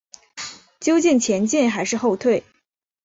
[0.79, 2.43] 究竟前进还是后退？